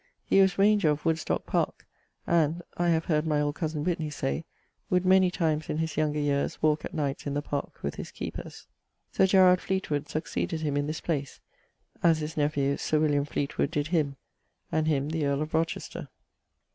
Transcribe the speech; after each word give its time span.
He 0.25 0.41
was 0.41 0.55
raunger 0.57 0.85
of 0.89 1.03
Woodstocke 1.05 1.45
parke, 1.45 1.85
and 2.25 2.63
(I 2.75 2.89
have 2.89 3.05
heard 3.05 3.27
my 3.27 3.39
old 3.39 3.53
cosen 3.53 3.83
Whitney 3.83 4.09
say) 4.09 4.45
would 4.89 5.05
many 5.05 5.29
times 5.29 5.69
in 5.69 5.77
his 5.77 5.95
younger 5.95 6.17
yeares 6.17 6.57
walke 6.59 6.83
at 6.85 6.95
nights 6.95 7.27
in 7.27 7.35
the 7.35 7.41
parke 7.43 7.83
with 7.83 7.97
his 7.97 8.09
keepers. 8.09 8.65
Sir 9.11 9.27
Gerard 9.27 9.61
Fleetwood 9.61 10.09
succeeded 10.09 10.61
him 10.61 10.75
in 10.75 10.87
this 10.87 11.01
place[X.]; 11.01 11.39
as 12.01 12.17
his 12.17 12.35
nephew 12.35 12.77
Sir 12.77 12.99
William 12.99 13.25
Fleetwood 13.25 13.69
did 13.69 13.89
him, 13.89 14.15
and 14.71 14.87
him 14.87 15.09
the 15.11 15.27
earl 15.27 15.43
of 15.43 15.53
Rochester. 15.53 16.09